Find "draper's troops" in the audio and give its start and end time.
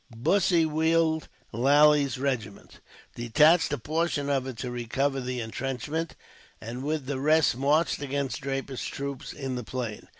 8.41-9.31